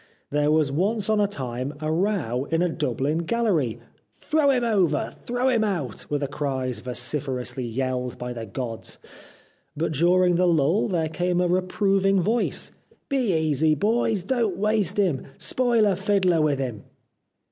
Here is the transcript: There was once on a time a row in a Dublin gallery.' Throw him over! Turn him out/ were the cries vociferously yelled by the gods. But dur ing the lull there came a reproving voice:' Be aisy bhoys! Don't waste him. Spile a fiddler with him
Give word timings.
There 0.31 0.49
was 0.49 0.71
once 0.71 1.11
on 1.11 1.21
a 1.21 1.27
time 1.27 1.75
a 1.79 1.91
row 1.91 2.45
in 2.45 2.63
a 2.63 2.69
Dublin 2.69 3.19
gallery.' 3.19 3.79
Throw 4.29 4.49
him 4.49 4.63
over! 4.63 5.13
Turn 5.27 5.47
him 5.47 5.63
out/ 5.63 6.09
were 6.09 6.17
the 6.17 6.27
cries 6.27 6.79
vociferously 6.79 7.67
yelled 7.67 8.17
by 8.17 8.33
the 8.33 8.47
gods. 8.47 8.97
But 9.77 9.91
dur 9.91 10.25
ing 10.25 10.37
the 10.37 10.47
lull 10.47 10.87
there 10.87 11.07
came 11.07 11.39
a 11.39 11.47
reproving 11.47 12.19
voice:' 12.19 12.71
Be 13.09 13.31
aisy 13.31 13.75
bhoys! 13.75 14.25
Don't 14.25 14.57
waste 14.57 14.97
him. 14.97 15.27
Spile 15.37 15.85
a 15.85 15.95
fiddler 15.95 16.41
with 16.41 16.57
him 16.57 16.83